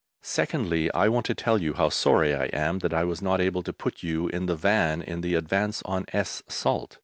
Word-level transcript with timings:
Secondly, 0.23 0.91
I 0.93 1.09
want 1.09 1.27
to 1.27 1.35
tell 1.35 1.61
you 1.61 1.75
how 1.75 1.89
sorry 1.89 2.33
I 2.33 2.45
am 2.45 2.79
that 2.79 2.91
I 2.91 3.03
was 3.03 3.21
not 3.21 3.39
able 3.39 3.61
to 3.61 3.71
put 3.71 4.01
you 4.01 4.29
in 4.29 4.47
the 4.47 4.55
Van 4.55 5.03
in 5.03 5.21
the 5.21 5.35
advance 5.35 5.83
on 5.85 6.05
Es 6.11 6.41
Salt. 6.47 6.97